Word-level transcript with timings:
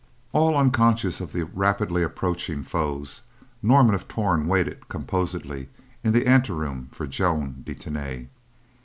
All 0.31 0.57
unconscious 0.57 1.21
of 1.21 1.31
the 1.31 1.43
rapidly 1.45 2.01
approaching 2.01 2.63
foes, 2.63 3.21
Norman 3.61 3.93
of 3.93 4.07
Torn 4.07 4.47
waited 4.47 4.89
composedly 4.89 5.69
in 6.03 6.11
the 6.11 6.25
anteroom 6.25 6.89
for 6.91 7.05
Joan 7.05 7.61
de 7.63 7.75
Tany. 7.75 8.29